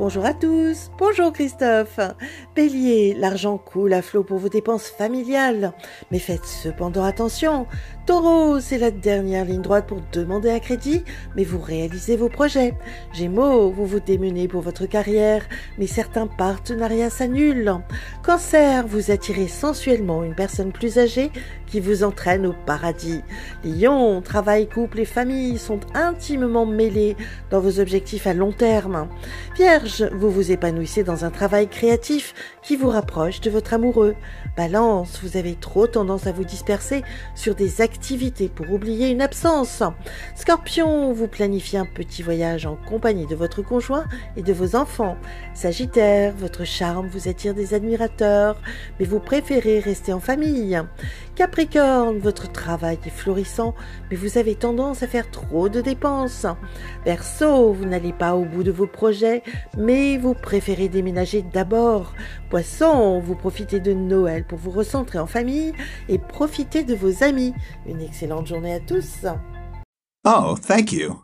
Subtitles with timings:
[0.00, 0.90] Bonjour à tous.
[0.96, 2.00] Bonjour Christophe.
[2.56, 5.74] Bélier, l'argent coule à flot pour vos dépenses familiales.
[6.10, 7.66] Mais faites cependant attention.
[8.10, 11.04] Taureau, c'est la dernière ligne droite pour demander un crédit,
[11.36, 12.74] mais vous réalisez vos projets.
[13.12, 15.44] Gémeaux, vous vous démenez pour votre carrière,
[15.78, 17.76] mais certains partenariats s'annulent.
[18.24, 21.30] Cancer, vous attirez sensuellement une personne plus âgée
[21.68, 23.22] qui vous entraîne au paradis.
[23.62, 27.16] Lion, travail, couple et famille sont intimement mêlés
[27.52, 29.06] dans vos objectifs à long terme.
[29.54, 34.16] Vierge, vous vous épanouissez dans un travail créatif qui vous rapproche de votre amoureux.
[34.56, 37.04] Balance, vous avez trop tendance à vous disperser
[37.36, 37.99] sur des activités
[38.54, 39.82] pour oublier une absence.
[40.34, 44.04] Scorpion, vous planifiez un petit voyage en compagnie de votre conjoint
[44.36, 45.16] et de vos enfants.
[45.54, 48.60] Sagittaire, votre charme vous attire des admirateurs,
[48.98, 50.80] mais vous préférez rester en famille.
[51.40, 53.74] Capricorne, votre travail est florissant,
[54.10, 56.44] mais vous avez tendance à faire trop de dépenses.
[57.06, 59.42] Verseau, vous n'allez pas au bout de vos projets,
[59.78, 62.12] mais vous préférez déménager d'abord.
[62.50, 65.72] Poisson, vous profitez de Noël pour vous recentrer en famille
[66.10, 67.54] et profiter de vos amis.
[67.86, 69.24] Une excellente journée à tous.
[70.26, 71.22] Oh, thank you.